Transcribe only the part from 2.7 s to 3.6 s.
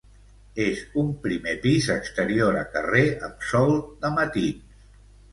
carrer amb